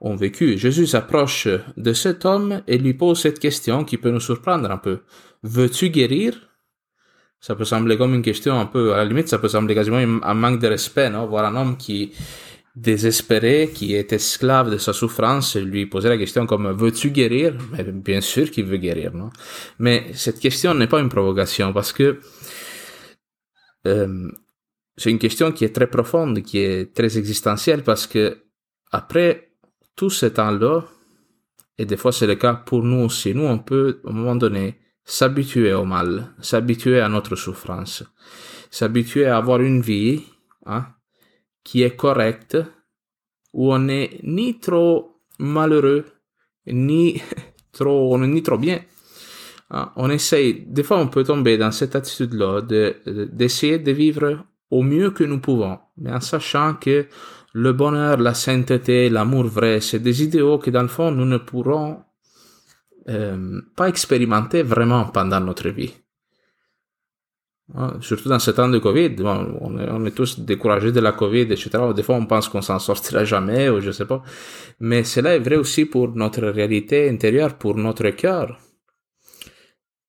ont 0.00 0.16
vécu. 0.16 0.58
Jésus 0.58 0.86
s'approche 0.86 1.48
de 1.76 1.92
cet 1.92 2.24
homme 2.24 2.62
et 2.66 2.78
lui 2.78 2.94
pose 2.94 3.20
cette 3.20 3.38
question 3.38 3.84
qui 3.84 3.96
peut 3.98 4.10
nous 4.10 4.20
surprendre 4.20 4.70
un 4.70 4.78
peu. 4.78 5.00
Veux-tu 5.42 5.90
guérir? 5.90 6.50
Ça 7.40 7.54
peut 7.54 7.64
sembler 7.64 7.96
comme 7.98 8.14
une 8.14 8.22
question 8.22 8.58
un 8.58 8.66
peu, 8.66 8.94
à 8.94 8.98
la 8.98 9.04
limite, 9.04 9.28
ça 9.28 9.38
peut 9.38 9.48
sembler 9.48 9.74
quasiment 9.74 9.98
un 9.98 10.34
manque 10.34 10.60
de 10.60 10.66
respect, 10.66 11.10
non? 11.10 11.26
Voir 11.26 11.44
un 11.44 11.56
homme 11.56 11.76
qui, 11.76 12.12
désespéré, 12.74 13.70
qui 13.72 13.94
est 13.94 14.12
esclave 14.12 14.70
de 14.70 14.78
sa 14.78 14.92
souffrance, 14.92 15.56
lui 15.56 15.86
poser 15.86 16.08
la 16.08 16.18
question 16.18 16.46
comme 16.46 16.70
veux-tu 16.72 17.10
guérir? 17.10 17.54
Mais 17.72 17.84
bien 17.84 18.20
sûr 18.20 18.50
qu'il 18.50 18.64
veut 18.64 18.78
guérir, 18.78 19.14
non? 19.14 19.30
Mais 19.78 20.12
cette 20.14 20.40
question 20.40 20.74
n'est 20.74 20.88
pas 20.88 21.00
une 21.00 21.08
provocation 21.08 21.72
parce 21.72 21.92
que 21.92 22.20
euh, 23.86 24.30
c'est 24.96 25.10
une 25.10 25.18
question 25.18 25.52
qui 25.52 25.64
est 25.64 25.74
très 25.74 25.86
profonde, 25.86 26.42
qui 26.42 26.58
est 26.58 26.94
très 26.94 27.16
existentielle 27.18 27.82
parce 27.82 28.06
que 28.06 28.38
après 28.90 29.52
tout 29.96 30.10
ce 30.10 30.26
temps-là, 30.26 30.84
et 31.78 31.86
des 31.86 31.96
fois 31.96 32.12
c'est 32.12 32.26
le 32.26 32.34
cas 32.36 32.54
pour 32.54 32.82
nous 32.82 33.04
aussi, 33.04 33.34
nous 33.34 33.44
on 33.44 33.58
peut 33.58 34.00
à 34.04 34.10
un 34.10 34.12
moment 34.12 34.36
donné 34.36 34.80
s'habituer 35.04 35.72
au 35.74 35.84
mal, 35.84 36.34
s'habituer 36.40 37.00
à 37.00 37.08
notre 37.08 37.36
souffrance, 37.36 38.02
s'habituer 38.70 39.26
à 39.26 39.36
avoir 39.36 39.60
une 39.60 39.80
vie 39.80 40.22
hein, 40.66 40.86
qui 41.64 41.82
est 41.82 41.96
correcte 41.96 42.56
où 43.52 43.72
on 43.72 43.88
est 43.88 44.20
ni 44.22 44.58
trop 44.60 45.20
malheureux, 45.38 46.04
ni 46.66 47.20
trop, 47.72 48.14
on 48.14 48.22
est 48.22 48.28
ni 48.28 48.42
bien. 48.58 48.80
Hein, 49.70 49.92
on 49.96 50.10
essaye, 50.10 50.66
des 50.66 50.82
fois 50.82 50.98
on 50.98 51.08
peut 51.08 51.24
tomber 51.24 51.56
dans 51.56 51.72
cette 51.72 51.96
attitude-là 51.96 52.60
d'essayer 53.32 53.78
de, 53.78 53.92
vivre 53.92 54.44
au 54.70 54.82
mieux 54.82 55.10
que 55.10 55.24
nous 55.24 55.40
pouvons, 55.40 55.78
mais 55.96 56.12
en 56.12 56.20
sachant 56.20 56.74
que 56.74 57.06
le 57.54 57.72
bonheur, 57.72 58.18
la 58.18 58.34
sainteté, 58.34 59.08
l'amour 59.08 59.44
vrai, 59.44 59.80
c'est 59.80 60.00
des 60.00 60.22
idéaux 60.22 60.58
que 60.58 60.70
dans 60.70 60.82
le 60.82 60.88
fond 60.88 61.10
nous 61.10 61.24
ne 61.24 61.38
pourrons 61.38 62.02
euh, 63.08 63.60
pas 63.76 63.88
expérimenter 63.88 64.62
vraiment 64.62 65.06
pendant 65.06 65.40
notre 65.40 65.70
vie. 65.70 65.94
Surtout 68.00 68.28
dans 68.28 68.38
ce 68.38 68.50
temps 68.50 68.68
de 68.68 68.78
Covid, 68.78 69.16
on, 69.22 70.06
est, 70.06 70.10
tous 70.10 70.38
découragés 70.40 70.92
de 70.92 71.00
la 71.00 71.12
Covid, 71.12 71.42
etc. 71.42 71.70
Des 71.96 72.02
fois, 72.02 72.16
on 72.16 72.26
pense 72.26 72.48
qu'on 72.48 72.60
s'en 72.60 72.78
sortira 72.78 73.24
jamais, 73.24 73.70
ou 73.70 73.80
je 73.80 73.90
sais 73.90 74.04
pas. 74.04 74.22
Mais 74.80 75.02
cela 75.02 75.34
est 75.34 75.38
vrai 75.38 75.56
aussi 75.56 75.86
pour 75.86 76.14
notre 76.14 76.46
réalité 76.46 77.08
intérieure, 77.08 77.56
pour 77.56 77.76
notre 77.76 78.10
cœur. 78.10 78.58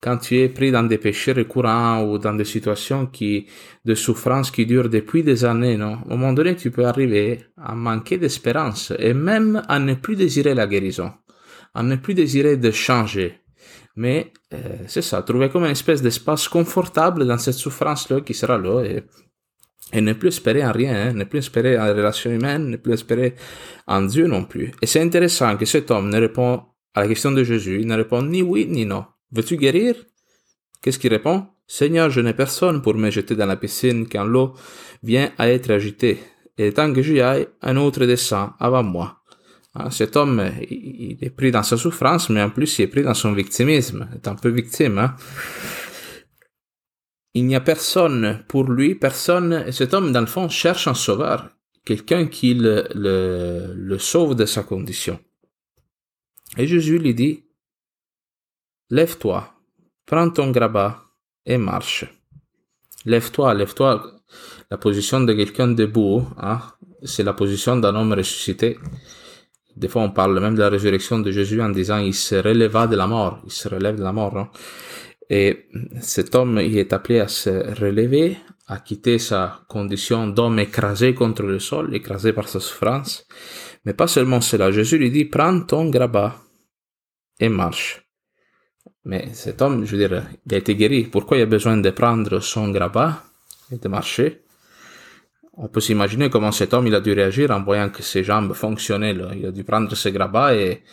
Quand 0.02 0.18
tu 0.18 0.38
es 0.38 0.50
pris 0.50 0.70
dans 0.72 0.84
des 0.84 0.98
péchés 0.98 1.32
récurrents 1.32 2.04
ou 2.04 2.20
dans 2.20 2.34
des 2.34 2.44
situations 2.44 3.08
qui, 3.08 3.48
de 3.86 3.96
souffrance 3.96 4.52
qui 4.52 4.66
durent 4.66 4.90
depuis 4.90 5.24
des 5.24 5.46
années, 5.46 5.78
non? 5.78 5.98
Moment 6.06 6.34
donné, 6.34 6.56
tu 6.56 6.70
peux 6.72 6.86
arriver 6.86 7.46
à 7.58 7.74
manquer 7.74 8.18
d'espérance 8.18 8.92
et 9.00 9.14
même 9.14 9.64
à 9.68 9.80
ne 9.80 9.96
plus 9.96 10.18
désirer 10.18 10.54
la 10.54 10.68
guérison, 10.68 11.12
à 11.74 11.82
ne 11.82 11.96
plus 11.96 12.14
désirer 12.14 12.58
de 12.58 12.70
changer 12.70 13.45
mais 13.96 14.34
euh, 14.54 14.58
c'est 14.88 15.02
ça, 15.02 15.22
trouver 15.22 15.50
comme 15.50 15.64
une 15.64 15.72
espèce 15.72 16.02
d'espace 16.02 16.48
confortable 16.48 17.26
dans 17.26 17.38
cette 17.38 17.56
souffrance-là 17.56 18.22
qui 18.22 18.34
sera 18.34 18.58
là 18.58 18.84
et, 18.84 19.04
et 19.94 20.02
ne 20.02 20.14
plus 20.14 20.30
espérer 20.30 20.66
en 20.66 20.72
rien, 20.72 20.94
hein, 20.94 21.14
ne 21.14 21.24
plus 21.24 21.40
espérer 21.40 21.80
en 21.80 21.86
relation 21.88 22.32
humaine, 22.32 22.70
ne 22.70 22.78
plus 22.78 22.94
espérer 22.94 23.36
en 23.88 24.02
Dieu 24.02 24.28
non 24.28 24.44
plus. 24.44 24.72
Et 24.82 24.86
c'est 24.86 25.02
intéressant 25.02 25.56
que 25.58 25.66
cet 25.66 25.92
homme 25.92 26.10
ne 26.10 26.20
répond 26.20 26.64
à 26.94 27.02
la 27.02 27.08
question 27.08 27.32
de 27.32 27.44
Jésus, 27.44 27.80
il 27.82 27.88
ne 27.88 27.96
répond 27.96 28.22
ni 28.22 28.42
oui 28.42 28.68
ni 28.68 28.86
non. 28.86 29.06
Veux-tu 29.32 29.58
guérir? 29.58 29.96
Qu'est-ce 30.82 31.00
qu'il 31.00 31.12
répond? 31.12 31.48
Seigneur, 31.68 32.10
je 32.10 32.22
n'ai 32.22 32.34
personne 32.34 32.82
pour 32.82 32.94
me 32.96 33.10
jeter 33.10 33.36
dans 33.36 33.48
la 33.48 33.56
piscine 33.56 34.08
quand 34.08 34.24
l'eau 34.24 34.54
vient 35.02 35.32
à 35.38 35.50
être 35.50 35.72
agitée. 35.72 36.20
Et 36.58 36.72
tant 36.72 36.94
que 36.94 37.02
j'y 37.02 37.22
aille, 37.22 37.48
un 37.62 37.76
autre 37.78 38.06
descend 38.06 38.52
avant 38.60 38.84
moi. 38.84 39.22
Hein, 39.76 39.92
cet 39.92 40.16
homme, 40.16 40.52
il 40.70 41.18
est 41.22 41.30
pris 41.30 41.52
dans 41.52 41.64
sa 41.64 41.78
souffrance, 41.78 42.30
mais 42.30 42.42
en 42.42 42.50
plus, 42.50 42.80
il 42.80 42.84
est 42.84 42.88
pris 42.88 43.04
dans 43.04 43.14
son 43.14 43.34
victimisme. 43.34 44.08
Il 44.12 44.16
est 44.16 44.28
un 44.28 44.36
peu 44.36 44.50
victime. 44.50 44.98
Hein. 44.98 45.16
Il 47.34 47.46
n'y 47.46 47.56
a 47.56 47.62
personne 47.62 48.46
pour 48.48 48.64
lui, 48.64 48.96
personne. 48.96 49.66
Et 49.68 49.74
cet 49.74 49.94
homme, 49.94 50.14
dans 50.14 50.22
le 50.22 50.28
fond, 50.28 50.48
cherche 50.48 50.88
un 50.88 50.94
sauveur, 50.94 51.50
quelqu'un 51.84 52.28
qui 52.28 52.54
le 52.56 53.98
sauve 54.00 54.36
de 54.36 54.46
sa 54.46 54.64
condition. 54.64 55.20
Et 56.58 56.68
Jésus 56.68 57.00
lui 57.00 57.14
dit, 57.14 57.44
lève-toi, 58.90 59.54
prends 60.06 60.30
ton 60.30 60.52
grabat 60.52 61.04
et 61.46 61.58
marche. 61.58 62.06
Lève-toi, 63.04 63.54
lève-toi. 63.54 64.12
La 64.72 64.78
position 64.78 65.22
de 65.22 65.34
quelqu'un 65.34 65.68
debout, 65.68 66.26
hein, 66.38 66.60
c'est 67.04 67.24
la 67.24 67.34
position 67.34 67.76
d'un 67.76 67.94
homme 67.96 68.14
ressuscité. 68.14 68.80
Des 69.76 69.88
fois, 69.90 70.04
on 70.04 70.12
parle 70.12 70.40
même 70.40 70.56
de 70.56 70.62
la 70.62 70.70
résurrection 70.70 71.20
de 71.20 71.32
Jésus 71.32 71.62
en 71.62 71.70
disant 71.70 71.98
il 71.98 72.14
se 72.14 72.36
releva 72.36 72.88
de 72.88 72.96
la 72.96 73.08
mort, 73.08 73.42
il 73.46 73.52
se 73.52 73.68
relève 73.68 73.98
de 73.98 74.04
la 74.04 74.14
mort. 74.14 74.34
Non? 74.34 74.48
Et 75.30 75.68
cet 76.02 76.36
homme, 76.36 76.60
il 76.60 76.78
est 76.78 76.94
appelé 76.94 77.20
à 77.20 77.28
se 77.28 77.50
relever, 77.80 78.38
à 78.68 78.78
quitter 78.78 79.20
sa 79.20 79.62
condition 79.68 80.28
d'homme 80.28 80.60
écrasé 80.60 81.14
contre 81.14 81.44
le 81.44 81.60
sol, 81.60 81.94
écrasé 81.96 82.32
par 82.32 82.48
sa 82.48 82.60
souffrance. 82.60 83.26
Mais 83.86 83.94
pas 83.94 84.08
seulement 84.08 84.42
cela. 84.42 84.72
Jésus 84.72 84.98
lui 84.98 85.12
dit, 85.12 85.26
prends 85.26 85.62
ton 85.62 85.90
grabat 85.90 86.36
et 87.40 87.50
marche. 87.50 88.02
Mais 89.04 89.30
cet 89.34 89.62
homme, 89.62 89.86
je 89.86 89.96
veux 89.96 90.08
dire, 90.08 90.24
il 90.46 90.56
a 90.56 90.58
été 90.58 90.76
guéri. 90.76 91.04
Pourquoi 91.04 91.38
il 91.38 91.42
a 91.42 91.46
besoin 91.46 91.78
de 91.78 91.90
prendre 91.92 92.40
son 92.40 92.70
grabat 92.70 93.24
et 93.72 93.78
de 93.78 93.88
marcher? 93.88 94.45
On 95.58 95.68
peut 95.68 95.80
s'imaginer 95.80 96.30
comment 96.30 96.52
cet 96.52 96.74
homme 96.74 96.88
il 96.88 96.96
a 96.96 97.02
dû 97.02 97.14
réagir 97.14 97.52
en 97.52 97.64
voyant 97.64 97.90
que 97.90 98.04
ses 98.04 98.24
jambes 98.24 98.54
fonctionnaient. 98.54 99.16
Il 99.36 99.46
a 99.46 99.52
dû 99.52 99.64
prendre 99.64 99.96
ses 99.96 100.12
grabats 100.12 100.56
et, 100.56 100.84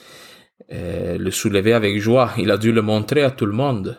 le 0.68 1.30
soulever 1.30 1.72
avec 1.72 2.00
joie. 2.00 2.32
Il 2.38 2.50
a 2.50 2.56
dû 2.56 2.72
le 2.72 2.82
montrer 2.82 3.22
à 3.22 3.30
tout 3.30 3.46
le 3.46 3.52
monde. 3.52 3.98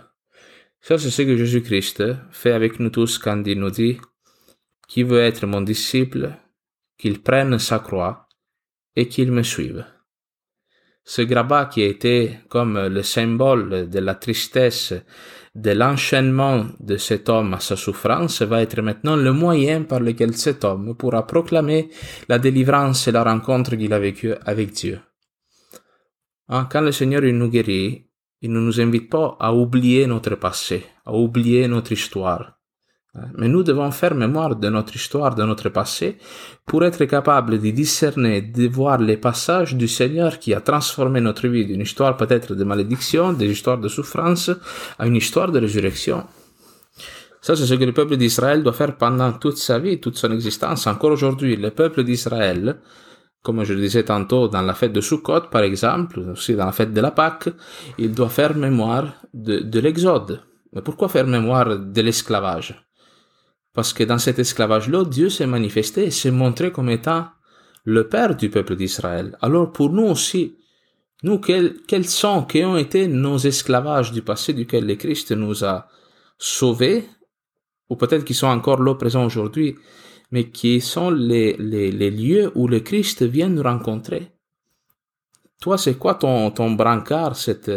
Ça, 0.79 0.97
c'est 0.97 1.11
ce 1.11 1.21
que 1.21 1.37
Jésus-Christ 1.37 2.03
fait 2.31 2.51
avec 2.51 2.79
nous 2.79 2.89
tous 2.89 3.17
quand 3.17 3.43
il 3.45 3.59
nous 3.59 3.69
dit 3.69 3.97
Qui 4.87 5.03
veut 5.03 5.21
être 5.21 5.45
mon 5.45 5.61
disciple, 5.61 6.31
qu'il 6.97 7.21
prenne 7.21 7.59
sa 7.59 7.79
croix 7.79 8.27
et 8.95 9.07
qu'il 9.07 9.31
me 9.31 9.43
suive. 9.43 9.85
Ce 11.05 11.21
grabat 11.21 11.65
qui 11.65 11.81
été 11.81 12.39
comme 12.49 12.87
le 12.87 13.03
symbole 13.03 13.89
de 13.89 13.99
la 13.99 14.15
tristesse 14.15 14.93
de 15.55 15.71
l'enchaînement 15.71 16.65
de 16.79 16.97
cet 16.97 17.29
homme 17.29 17.53
à 17.53 17.59
sa 17.59 17.75
souffrance 17.75 18.41
va 18.41 18.61
être 18.61 18.81
maintenant 18.81 19.15
le 19.15 19.33
moyen 19.33 19.83
par 19.83 19.99
lequel 19.99 20.35
cet 20.35 20.63
homme 20.63 20.95
pourra 20.95 21.27
proclamer 21.27 21.89
la 22.27 22.39
délivrance 22.39 23.07
et 23.07 23.11
la 23.11 23.23
rencontre 23.23 23.75
qu'il 23.75 23.93
a 23.93 23.99
vécue 23.99 24.33
avec 24.45 24.71
Dieu. 24.71 24.99
Hein, 26.49 26.67
quand 26.71 26.81
le 26.81 26.91
Seigneur 26.91 27.21
nous 27.21 27.49
guérit, 27.49 28.07
il 28.41 28.51
ne 28.51 28.59
nous 28.59 28.81
invite 28.81 29.09
pas 29.09 29.37
à 29.39 29.53
oublier 29.53 30.07
notre 30.07 30.35
passé, 30.35 30.85
à 31.05 31.13
oublier 31.13 31.67
notre 31.67 31.91
histoire. 31.91 32.52
Mais 33.37 33.47
nous 33.47 33.61
devons 33.61 33.91
faire 33.91 34.15
mémoire 34.15 34.55
de 34.55 34.69
notre 34.69 34.95
histoire, 34.95 35.35
de 35.35 35.43
notre 35.43 35.69
passé, 35.69 36.17
pour 36.65 36.83
être 36.83 37.05
capables 37.05 37.59
de 37.61 37.69
discerner, 37.69 38.41
de 38.41 38.67
voir 38.67 38.97
les 38.97 39.17
passages 39.17 39.75
du 39.75 39.87
Seigneur 39.87 40.39
qui 40.39 40.51
a 40.53 40.61
transformé 40.61 41.21
notre 41.21 41.47
vie 41.47 41.65
d'une 41.65 41.81
histoire 41.81 42.17
peut-être 42.17 42.55
de 42.55 42.63
malédiction, 42.63 43.33
d'une 43.33 43.51
histoire 43.51 43.77
de 43.77 43.87
souffrance, 43.87 44.49
à 44.97 45.05
une 45.05 45.15
histoire 45.15 45.51
de 45.51 45.59
résurrection. 45.59 46.23
Ça, 47.39 47.55
c'est 47.55 47.67
ce 47.67 47.75
que 47.75 47.83
le 47.83 47.93
peuple 47.93 48.17
d'Israël 48.17 48.63
doit 48.63 48.73
faire 48.73 48.97
pendant 48.97 49.31
toute 49.33 49.57
sa 49.57 49.77
vie, 49.77 49.99
toute 49.99 50.17
son 50.17 50.31
existence. 50.31 50.87
Encore 50.87 51.11
aujourd'hui, 51.11 51.55
le 51.55 51.69
peuple 51.69 52.03
d'Israël, 52.03 52.79
comme 53.43 53.63
je 53.63 53.73
le 53.73 53.81
disais 53.81 54.05
tantôt, 54.05 54.47
dans 54.47 54.61
la 54.63 54.73
fête 54.73 54.93
de 54.93 55.01
Sukkot, 55.01 55.49
par 55.51 55.61
exemple, 55.61 56.19
aussi 56.31 56.55
dans 56.55 56.65
la 56.65 56.71
fête 56.71 56.93
de 56.93 57.01
la 57.01 57.11
Pâque, 57.11 57.49
il 57.99 58.11
doit 58.11 58.29
faire 58.29 58.55
mémoire 58.55 59.05
de 59.33 59.79
l'exode. 59.79 60.41
Mais 60.71 60.81
pourquoi 60.81 61.09
faire 61.09 61.27
mémoire 61.27 61.77
de 61.77 62.01
l'esclavage? 62.01 62.83
Parce 63.73 63.93
que 63.93 64.03
dans 64.03 64.19
cet 64.19 64.39
esclavage-là, 64.39 65.03
Dieu 65.05 65.29
s'est 65.29 65.47
manifesté 65.47 66.05
et 66.05 66.11
s'est 66.11 66.31
montré 66.31 66.71
comme 66.71 66.89
étant 66.89 67.27
le 67.83 68.07
Père 68.07 68.35
du 68.35 68.49
peuple 68.49 68.75
d'Israël. 68.75 69.37
Alors 69.41 69.71
pour 69.71 69.89
nous 69.89 70.03
aussi, 70.03 70.57
nous, 71.23 71.39
quels, 71.39 71.77
quels 71.87 72.07
sont, 72.07 72.43
qui 72.43 72.63
ont 72.63 72.77
été 72.77 73.07
nos 73.07 73.37
esclavages 73.37 74.11
du 74.11 74.21
passé 74.21 74.53
duquel 74.53 74.85
le 74.85 74.95
Christ 74.95 75.31
nous 75.31 75.63
a 75.63 75.87
sauvés, 76.37 77.05
ou 77.89 77.95
peut-être 77.95 78.25
qui 78.25 78.33
sont 78.33 78.47
encore 78.47 78.81
là 78.81 78.95
présents 78.95 79.25
aujourd'hui, 79.25 79.75
mais 80.31 80.49
qui 80.49 80.81
sont 80.81 81.09
les, 81.09 81.55
les 81.57 82.11
lieux 82.11 82.51
où 82.55 82.67
le 82.67 82.79
Christ 82.79 83.23
vient 83.23 83.49
nous 83.49 83.63
rencontrer. 83.63 84.32
Toi, 85.61 85.77
c'est 85.77 85.97
quoi 85.97 86.15
ton, 86.15 86.51
ton 86.51 86.71
brancard 86.71 87.35
cette, 87.35 87.71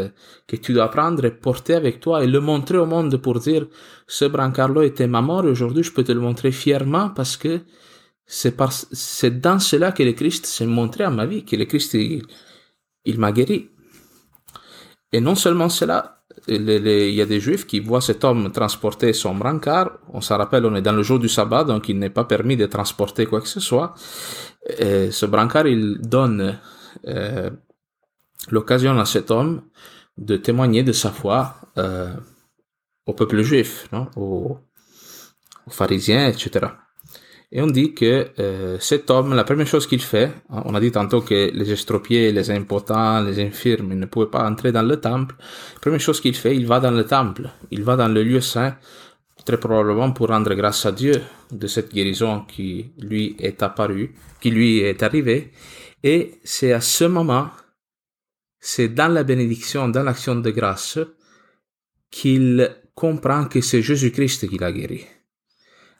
que 0.47 0.57
tu 0.57 0.73
dois 0.73 0.91
prendre 0.91 1.25
et 1.25 1.31
porter 1.31 1.75
avec 1.75 2.01
toi 2.01 2.25
et 2.25 2.27
le 2.27 2.41
montrer 2.41 2.79
au 2.79 2.87
monde 2.87 3.17
pour 3.19 3.39
dire 3.39 3.67
ce 4.09 4.25
brancard-là 4.25 4.85
était 4.85 5.07
ma 5.07 5.23
mort 5.23 5.45
et 5.47 5.51
aujourd'hui 5.51 5.85
je 5.85 5.93
peux 5.93 6.03
te 6.03 6.11
le 6.11 6.21
montrer 6.21 6.51
fièrement 6.51 7.11
parce 7.11 7.37
que 7.37 7.61
c'est 8.27 8.57
par, 8.57 8.73
c'est 8.73 9.41
dans 9.41 9.61
cela 9.61 9.93
que 9.93 10.03
le 10.03 10.13
Christ 10.13 10.47
s'est 10.47 10.67
montré 10.67 11.05
à 11.05 11.11
ma 11.11 11.27
vie, 11.27 11.45
que 11.45 11.55
le 11.57 11.65
Christ, 11.65 11.95
il, 11.95 13.19
m'a 13.19 13.31
guéri. 13.31 13.71
Et 15.13 15.21
non 15.21 15.37
seulement 15.37 15.69
cela, 15.69 16.25
il 16.49 16.69
y 17.15 17.23
a 17.23 17.27
des 17.27 17.41
juifs 17.41 17.67
qui 17.67 17.79
voient 17.79 18.01
cet 18.01 18.25
homme 18.25 18.51
transporter 18.51 19.13
son 19.13 19.37
brancard. 19.37 19.99
On 20.13 20.21
s'en 20.21 20.37
rappelle, 20.39 20.67
on 20.67 20.75
est 20.75 20.83
dans 20.83 20.93
le 20.93 21.05
jour 21.05 21.21
du 21.21 21.29
sabbat, 21.29 21.65
donc 21.65 21.89
il 21.89 21.99
n'est 21.99 22.11
pas 22.11 22.25
permis 22.25 22.57
de 22.57 22.67
transporter 22.67 23.27
quoi 23.27 23.41
que 23.41 23.49
ce 23.49 23.61
soit. 23.61 23.95
Et 24.79 25.13
ce 25.13 25.27
brancard, 25.27 25.69
il 25.69 26.01
donne 26.01 26.59
euh, 27.07 27.51
l'occasion 28.51 28.99
à 28.99 29.05
cet 29.05 29.31
homme 29.31 29.63
de 30.19 30.37
témoigner 30.37 30.83
de 30.83 30.93
sa 30.93 31.11
foi 31.11 31.57
euh, 31.79 32.13
au 33.07 33.13
peuple 33.13 33.43
juif, 33.43 33.89
non 33.93 34.09
aux, 34.17 34.59
pharisiens, 35.69 36.29
etc. 36.29 36.67
Et 37.53 37.61
on 37.61 37.67
dit 37.67 37.95
que 37.95 38.29
euh, 38.39 38.79
cet 38.81 39.11
homme, 39.11 39.35
la 39.35 39.45
première 39.45 39.67
chose 39.67 39.87
qu'il 39.87 40.03
fait, 40.03 40.33
hein, 40.51 40.63
on 40.65 40.75
a 40.75 40.81
dit 40.81 40.91
tantôt 40.91 41.21
que 41.21 41.51
les 41.53 41.73
estropiés, 41.73 42.33
les 42.33 42.51
impotents, 42.51 43.21
les 43.21 43.41
infirmes, 43.41 43.95
ne 43.95 44.07
pouvaient 44.07 44.31
pas 44.31 44.49
entrer 44.49 44.73
dans 44.73 44.83
le 44.83 45.01
temple. 45.01 45.37
La 45.75 45.81
première 45.81 46.01
chose 46.01 46.21
qu'il 46.21 46.35
fait, 46.35 46.57
il 46.57 46.67
va 46.67 46.81
dans 46.81 46.91
le 46.91 47.05
temple, 47.05 47.51
il 47.71 47.83
va 47.85 47.97
dans 47.97 48.09
le 48.09 48.23
lieu 48.23 48.41
saint, 48.41 48.77
très 49.45 49.59
probablement 49.59 50.11
pour 50.13 50.29
rendre 50.29 50.55
grâce 50.55 50.87
à 50.87 50.93
Dieu 50.93 51.23
de 51.53 51.67
cette 51.69 51.95
guérison 51.95 52.41
qui 52.41 52.91
lui 52.99 53.37
est 53.39 53.63
apparue, 53.63 54.15
qui 54.41 54.51
lui 54.51 54.81
est 54.81 55.03
arrivée. 55.03 55.53
Et 56.03 56.41
c'est 56.43 56.73
à 56.73 56.81
ce 56.81 57.05
moment 57.05 57.49
c'est 58.61 58.89
dans 58.89 59.09
la 59.09 59.25
bénédiction, 59.25 59.89
dans 59.89 60.03
l'action 60.03 60.37
de 60.37 60.51
grâce, 60.51 60.99
qu'il 62.11 62.71
comprend 62.95 63.45
que 63.45 63.61
c'est 63.61 63.83
Jésus-Christ 63.83 64.49
qui 64.49 64.59
l'a 64.59 64.73
guéri. 64.73 65.05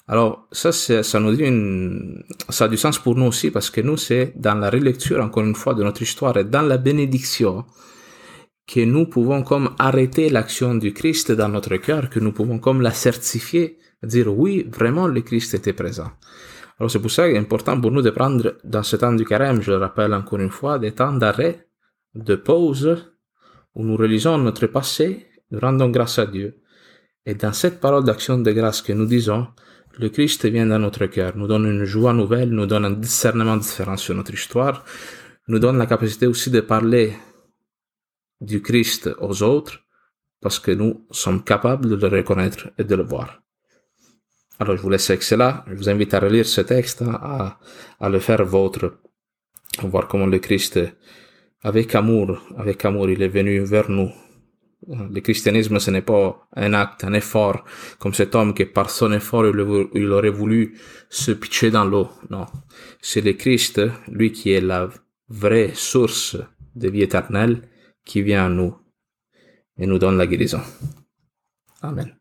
Alors, 0.09 0.47
ça, 0.53 0.71
ça 0.71 1.21
nous 1.21 1.35
dit 1.35 1.43
une, 1.43 2.23
ça 2.49 2.67
a 2.67 2.69
du 2.69 2.77
sens 2.77 2.99
pour 2.99 3.17
nous 3.17 3.27
aussi 3.27 3.51
parce 3.51 3.71
que 3.71 3.81
nous, 3.81 3.97
c'est 3.97 4.33
dans 4.37 4.55
la 4.55 4.71
relecture, 4.71 5.21
encore 5.23 5.43
une 5.43 5.57
fois, 5.57 5.75
de 5.75 5.83
notre 5.83 6.03
histoire 6.03 6.37
et 6.37 6.45
dans 6.45 6.63
la 6.63 6.79
bénédiction 6.79 7.65
que 8.67 8.81
nous 8.81 9.07
pouvons 9.07 9.43
comme 9.43 9.75
arrêter 9.79 10.29
l'action 10.29 10.75
du 10.75 10.93
Christ 10.93 11.33
dans 11.33 11.49
notre 11.49 11.77
cœur, 11.77 12.09
que 12.09 12.21
nous 12.21 12.33
pouvons 12.33 12.59
comme 12.59 12.83
la 12.83 12.93
certifier, 12.93 13.79
dire 14.03 14.37
oui, 14.37 14.69
vraiment 14.73 15.07
le 15.07 15.21
Christ 15.23 15.55
était 15.55 15.73
présent. 15.73 16.11
Alors 16.79 16.91
c'est 16.91 17.01
pour 17.01 17.11
ça 17.11 17.27
qu'il 17.27 17.37
est 17.37 17.39
important 17.39 17.81
pour 17.81 17.91
nous 17.91 18.03
de 18.03 18.11
prendre 18.11 18.57
dans 18.65 18.83
ce 18.83 18.97
temps 18.97 19.13
du 19.13 19.25
carême, 19.25 19.63
je 19.63 19.71
le 19.71 19.79
rappelle 19.79 20.13
encore 20.13 20.41
une 20.41 20.51
fois, 20.51 20.79
des 20.79 20.93
temps 20.93 21.13
d'arrêt, 21.13 21.66
de 22.17 22.35
pause, 22.35 23.13
où 23.75 23.85
nous 23.85 23.97
réalisons 23.97 24.39
notre 24.39 24.67
passé, 24.67 25.27
nous 25.51 25.61
rendons 25.61 25.91
grâce 25.91 26.19
à 26.19 26.27
Dieu. 26.27 26.59
Et 27.25 27.35
dans 27.35 27.53
cette 27.53 27.81
parole 27.81 28.05
d'action 28.05 28.39
de 28.39 28.53
grâce 28.53 28.83
que 28.83 28.93
nous 28.93 29.07
disons, 29.07 29.49
le 29.99 30.09
Christ 30.09 30.47
vient 30.47 30.67
dans 30.67 30.79
notre 30.79 31.07
cœur, 31.07 31.37
nous 31.37 31.47
donne 31.47 31.67
une 31.67 31.85
joie 31.85 32.13
nouvelle, 32.13 32.51
nous 32.51 32.67
donne 32.67 32.85
un 32.85 32.91
discernement 32.91 33.57
différent 33.57 33.97
sur 33.97 34.15
notre 34.15 34.35
histoire, 34.35 34.85
nous 35.49 35.59
donne 35.59 35.79
la 35.79 35.87
capacité 35.87 36.27
aussi 36.27 36.51
de 36.51 36.61
parler 36.61 37.15
du 38.41 38.61
Christ 38.61 39.11
aux 39.19 39.43
autres, 39.43 39.81
parce 40.41 40.59
que 40.59 40.71
nous 40.71 41.07
sommes 41.11 41.43
capables 41.43 41.89
de 41.89 42.07
le 42.07 42.19
reconnaître 42.19 42.69
et 42.79 42.85
de 42.85 42.95
le 42.95 43.03
voir. 43.03 43.43
Alors 44.59 44.77
je 44.77 44.83
vous 44.83 44.91
laisse 44.91 45.09
avec 45.11 45.23
cela, 45.23 45.65
je 45.69 45.75
vous 45.75 45.89
invite 45.89 46.15
à 46.15 46.21
relire 46.21 46.47
ce 46.47 46.61
texte, 46.61 47.03
à, 47.03 47.59
le 48.01 48.21
faire 48.21 48.45
vôtre, 48.45 48.99
voir 49.83 50.09
comment 50.09 50.27
le 50.27 50.39
Christ, 50.39 50.79
avec 51.69 51.95
amour, 51.95 52.29
avec 52.57 52.85
amour, 52.85 53.11
il 53.11 53.23
est 53.23 53.35
venu 53.39 53.55
vers 53.61 53.91
nous 53.91 54.11
le 54.89 55.21
christianisme, 55.21 55.79
ce 55.79 55.91
n'est 55.91 56.03
pas 56.03 56.49
un 56.55 56.73
acte, 56.75 57.05
un 57.05 57.13
effort, 57.13 57.65
comme 57.99 58.15
cet 58.15 58.35
homme 58.35 58.55
qui 58.55 58.65
par 58.67 58.91
son 58.91 59.13
effort, 59.13 59.45
il 59.47 60.13
aurait 60.13 60.31
voulu 60.31 60.79
se 61.09 61.33
pitcher 61.33 61.71
dans 61.71 61.85
l'eau. 61.85 62.09
Non. 62.31 62.47
C'est 63.01 63.21
le 63.21 63.33
Christ, 63.33 63.81
lui 64.09 64.33
qui 64.33 64.53
est 64.53 64.61
la 64.61 64.89
vraie 65.29 65.73
source 65.75 66.37
de 66.75 66.89
vie 66.89 67.03
éternelle, 67.03 67.63
qui 68.05 68.23
vient 68.23 68.47
à 68.47 68.49
nous 68.49 68.77
et 69.79 69.87
nous 69.87 69.99
donne 69.99 70.19
la 70.19 70.27
guérison. 70.27 70.61
Amen. 71.83 72.17